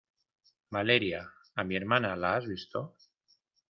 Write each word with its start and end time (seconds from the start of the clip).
¡Valeria!¿ 0.71 1.31
a 1.55 1.63
mi 1.63 1.75
hermana 1.75 2.15
la 2.15 2.35
has 2.35 2.47
visto? 2.47 2.95